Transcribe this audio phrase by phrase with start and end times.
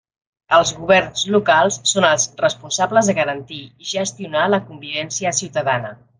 [0.55, 5.95] Els governs locals són els responsables de garantir i gestionar la convivència ciutadana.